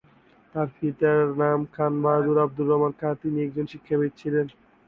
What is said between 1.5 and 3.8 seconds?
খান বাহাদুর আবদুর রহমান খাঁ, যিনি একজন